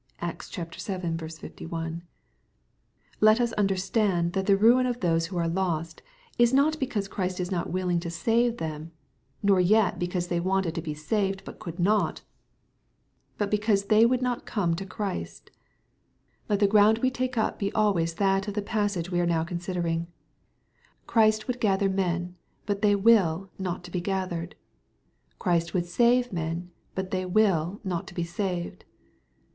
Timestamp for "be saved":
10.81-11.45, 28.15-28.83